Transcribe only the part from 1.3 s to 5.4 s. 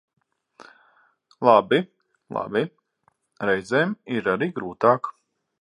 Labi, labi, reizēm ir arī grūtāk.